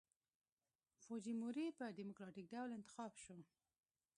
فوجیموري 1.03 1.65
په 1.77 1.85
ډیموکراټیک 1.97 2.45
ډول 2.53 2.69
انتخاب 2.77 3.11
شو. 3.23 3.37